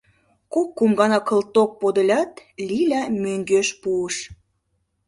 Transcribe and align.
Кок-кум 0.53 0.91
гана 0.99 1.19
кылток 1.27 1.71
подылят, 1.81 2.31
Лиля 2.67 3.01
мӧҥгеш 3.23 3.67
пуыш. 3.81 4.15